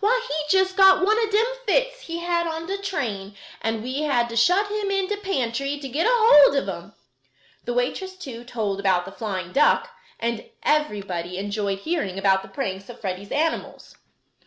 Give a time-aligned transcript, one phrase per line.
[0.00, 4.04] Why, he jest got one of dem fits he had on de train, and we
[4.04, 6.94] had to shut him in de pantry to get hold ob him."
[7.66, 12.88] The waitress, too, told about the flying duck, and everybody enjoyed hearing about the pranks
[12.88, 13.94] of Freddie's animals.